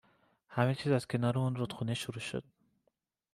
[0.49, 2.43] همه چیز از کنار اون رودخونه شروع شد